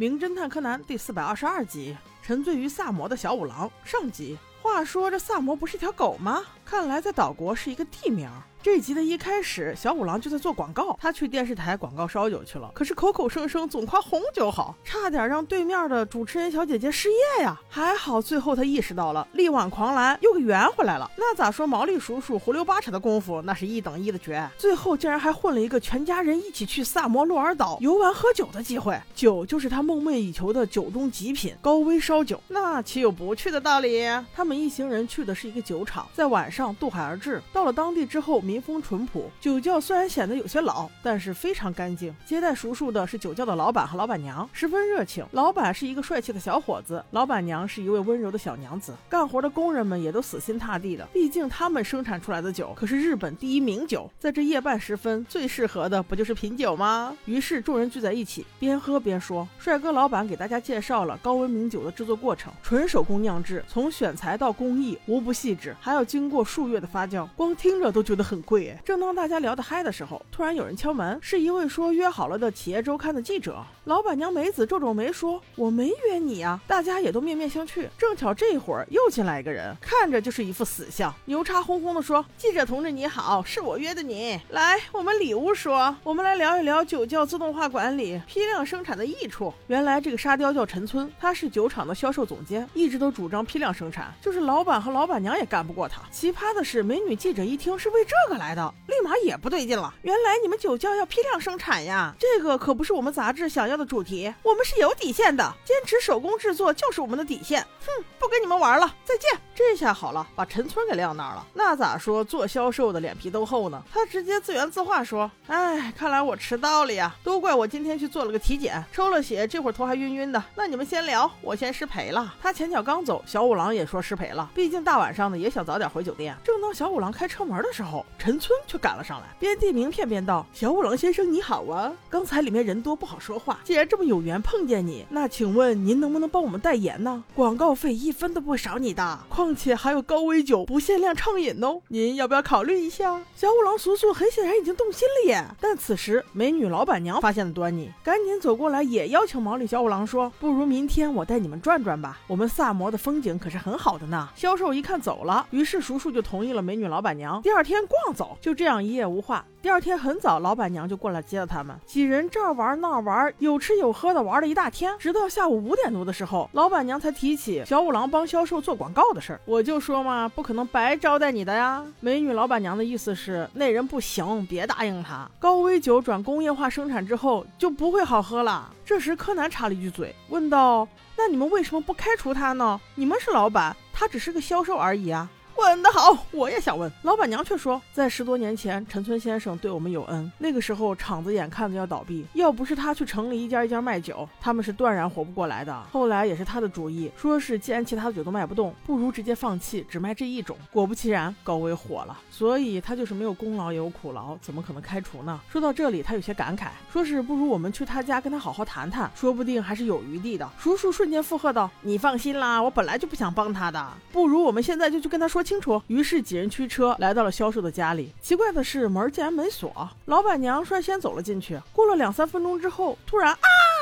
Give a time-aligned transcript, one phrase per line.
[0.00, 4.38] 名侦探柯南》第四百二十二集：沉醉于萨摩的小五郎上集。
[4.62, 6.42] 话说这萨摩不是条狗吗？
[6.70, 8.30] 看来在岛国是一个地名。
[8.62, 10.96] 这集的一开始，小五郎就在做广告。
[11.00, 17.58] 他去电视台广告烧酒去了，可是口口声声总夸红酒好，差点让对面的主持人小姐姐失业呀。
[17.70, 21.10] 还好最后他意识到了，力挽狂澜又给圆回来了。
[21.16, 24.46] 那咋说毛利叔叔胡溜八扯的功夫，那是一等一的绝。
[24.58, 34.06] 最后竟然还混了一个全家人一起去萨摩洛尔岛游玩喝酒的机会，酒就是他梦寐以求的酒中极品高危烧酒，那岂有不去的道理？
[34.34, 37.40] 他们一行人去的是一个酒厂，在晚上上渡海而至。
[37.54, 38.38] 到了当地之后。
[38.50, 42.12] 民风淳朴，酒窖虽然显得有些老，但是非常干净。
[42.26, 45.24] 接待叔叔的是酒窖的老板和老板娘，十分热情。
[45.30, 48.92] 老板是一个帅气的小伙子，老板娘是一位温柔的小娘子。
[49.08, 57.16] 干活的工人们也都死心塌地的，毕竟他们生产出来的酒可是日本第一名酒，在这夜半时分最适合的不就是品酒吗？
[57.24, 59.46] 于是众人聚在一起，边喝边说。
[59.58, 68.40] 帅哥老板给大家介绍了高温名酒的制作过程，纯手工酿制，从选材到工艺无不细致，还要经过数月的发酵，光听着都觉得很。
[68.40, 73.62] 贵正当大家聊得嗨的时候，突然有人敲门，是一位说约好了的企业周刊的记者。
[73.84, 77.86] 老板娘梅子皱皱眉说：“我没约你啊。”大家也都面面相觑。
[77.98, 84.40] 正巧这会儿又进来一个人，看着就是一副死相，牛叉哄哄的说：“记者同志你好，是我约的你。
[84.48, 96.00] 来，我们里屋说，我们来聊一聊酒窖自动化管理、批量生产的益处。”原来这个沙雕叫陈村，他是酒厂的销售总监，一直都主张批量生产，就是老板和老板娘也干不过他。
[96.10, 98.40] 奇葩的是，美女记者一听是为这个。
[98.40, 102.14] 来的立马也不对劲了，原来你们酒窖要批量生产呀？
[102.18, 107.60] 这个可不是我们杂志想要的主题，我们是有底线的，坚持手工制作就是我们的底线。
[107.60, 109.38] 哼，不跟你们玩了，再见。
[109.54, 111.46] 这下好了，把陈村给晾那儿了。
[111.52, 113.82] 那咋说做销售的脸皮都厚呢？
[113.92, 120.42] 他直接自圆自话说：“哎，看来我迟到了呀，都怪我今天去做了个体检，抽了血，这会儿头还晕晕的。
[120.54, 126.29] 那你们先聊，我先失陪了。”他前脚刚走，小五郎也说失陪了，毕竟大晚上的也想早点回酒店。
[126.42, 128.40] 正当小五郎开车门的时候，陈。
[128.40, 137.22] 村却赶了上来，边递名片边道：“小五郎先生你好啊，刚才里面人多不好说话，既然这么有缘碰见你，那请问您能不能帮我们代言呢？
[137.34, 157.40] 广告费一分都不会少你的，况且还有高危酒不限量畅饮哦，您要不要考虑一下？”小五郎叔叔很显然已经动心了耶，但此时美女老板娘发现了端倪，赶紧走过来也邀请毛利小五郎说：“不如明天我带你们转转吧，我们萨摩的风景可是很好的呢。”销售一看走了，于是叔叔就同意了美女老板娘。
[157.40, 158.10] 第二天逛。
[158.12, 159.44] 走，就这样一夜无话。
[159.62, 169.40] 第二天很早，老板娘就过来接了他们，几人这儿玩那儿玩，有吃有喝的玩了一大天，直到下午五点多的时候，老板娘才提起小五郎帮销售做广告的事儿。
[169.44, 171.84] 我就说嘛，不可能白招待你的呀。
[172.00, 175.30] 美女老板娘的意思是那人不行，别答应他。
[175.38, 178.74] 高危酒转工业化生产之后就不会好喝了。
[178.84, 182.80] 这时柯南插了一句嘴，问道：“那你们为什么不开除他呢？
[182.96, 186.90] 你们是老板，他只是个销售而已啊。”问得好，我也想问。
[187.02, 190.32] 老板娘却说，在十多年前，陈村先生对我们有恩。
[190.38, 195.82] 那个时候厂子眼看着要倒闭，要不是他去城里一家一家卖酒，他们是断然活不过来的。
[195.92, 200.56] 后来也是他的主意，说是既然其他的酒都卖不动，不如直接放弃，只卖这一种。
[200.72, 202.18] 果不其然，高威火了。
[202.30, 205.38] 所以他就是没有功劳也有苦劳，怎么可能开除呢？
[205.52, 210.48] 说到这里，他有些感慨，说是不如我们去他家跟他好好谈谈，说不定还是有余地的。
[210.58, 215.82] 叔叔瞬间附和道：“你放心啦，我本来就不想帮他的，不如我们现在就去跟他说。”清楚。
[215.88, 218.12] 于是几人驱车来到了销售的家里。
[218.22, 219.90] 奇怪的是，门竟然没锁。
[220.04, 221.60] 老板娘率先走了进去。
[221.72, 223.38] 过了两三分钟之后，突然啊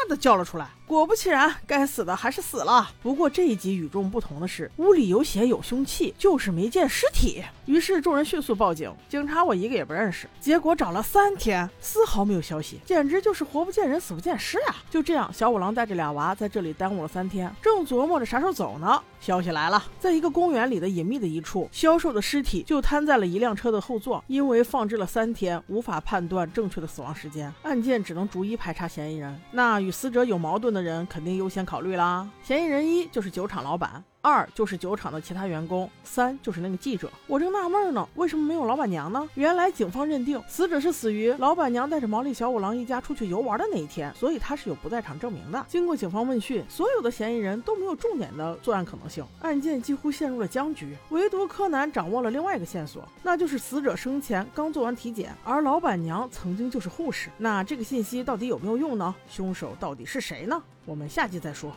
[0.09, 0.71] 的叫了出来。
[0.89, 2.91] 果不其然，该死的还是死了。
[3.03, 7.45] 不过这一集与众不同的是，屋里有血有凶器，就是没见尸体。
[7.67, 8.91] 于是众人迅速报警。
[9.07, 10.27] 警察我一个也不认识。
[10.41, 14.77] 结果找了三天，丝毫没有消息，简直就是活不见人，死不见尸呀！
[14.89, 18.99] 就这样，小五郎带着俩娃在这里耽误了三天，正琢磨着啥时候走呢。
[19.21, 29.39] 消息来了，在一个公园里的隐秘的一处，销售的尸体就瘫在了一辆车的后座，因为放置了三天，无法判断正确的死亡时间，案件只能逐一排查嫌疑人。
[29.51, 30.78] 那与死者有矛盾的。
[30.79, 32.29] 的人肯定优先考虑啦。
[32.43, 34.03] 嫌疑人一就是酒厂老板。
[34.29, 37.11] 二就是酒厂的其他员工，三就是那个记者。
[37.27, 39.27] 我正纳闷呢，为什么没有老板娘呢？
[39.35, 45.65] 原来警方认定死者是死于老板娘带着毛利小五郎一家出去游玩的那一天，所以他是有不在场证明的。
[45.69, 50.95] 经过警方问讯，所有的嫌疑人都没有重点的作案可能性，案件几乎陷入了僵局。
[51.09, 57.31] 唯独柯南掌握了另外一个线索，那就是死者生前刚做完体检，而老板娘曾经就是护士。
[57.39, 59.15] 那这个信息到底有没有用呢？
[59.29, 60.63] 凶手到底是谁呢？
[60.85, 61.73] 我们下集再说。